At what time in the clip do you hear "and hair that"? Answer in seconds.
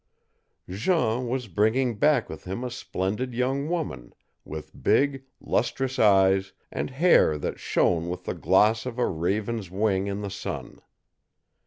6.71-7.59